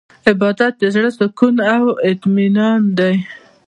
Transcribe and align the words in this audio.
عبادت 0.27 0.73
د 0.81 0.83
زړه 0.95 1.09
سکون 1.17 1.55
او 1.73 1.83
اطمینان 2.11 2.81
دی. 2.97 3.15